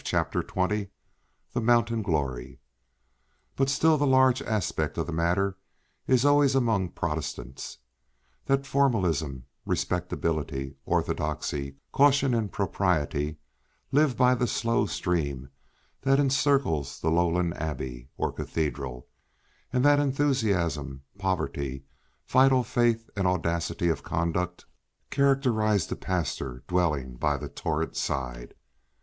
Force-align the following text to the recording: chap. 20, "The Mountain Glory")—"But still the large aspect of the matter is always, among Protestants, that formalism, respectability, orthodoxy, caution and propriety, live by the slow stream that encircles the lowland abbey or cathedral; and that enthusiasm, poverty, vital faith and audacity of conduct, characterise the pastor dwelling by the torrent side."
chap. 0.03 0.31
20, 0.31 0.87
"The 1.53 1.61
Mountain 1.61 2.01
Glory")—"But 2.01 3.69
still 3.69 3.99
the 3.99 4.07
large 4.07 4.41
aspect 4.41 4.97
of 4.97 5.05
the 5.05 5.13
matter 5.13 5.59
is 6.07 6.25
always, 6.25 6.55
among 6.55 6.89
Protestants, 6.89 7.77
that 8.45 8.65
formalism, 8.65 9.45
respectability, 9.63 10.75
orthodoxy, 10.87 11.75
caution 11.91 12.33
and 12.33 12.51
propriety, 12.51 13.37
live 13.91 14.17
by 14.17 14.33
the 14.33 14.47
slow 14.47 14.87
stream 14.87 15.51
that 16.01 16.19
encircles 16.19 16.99
the 16.99 17.11
lowland 17.11 17.55
abbey 17.57 18.09
or 18.17 18.31
cathedral; 18.31 19.07
and 19.71 19.85
that 19.85 19.99
enthusiasm, 19.99 21.03
poverty, 21.19 21.83
vital 22.27 22.63
faith 22.63 23.07
and 23.15 23.27
audacity 23.27 23.89
of 23.89 24.01
conduct, 24.01 24.65
characterise 25.11 25.85
the 25.85 25.95
pastor 25.95 26.63
dwelling 26.67 27.17
by 27.17 27.37
the 27.37 27.47
torrent 27.49 27.95
side." 27.95 28.55